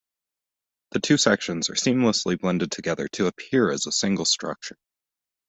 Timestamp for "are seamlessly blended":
1.69-2.71